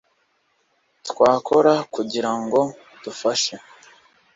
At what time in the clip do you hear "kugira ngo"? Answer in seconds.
1.93-2.59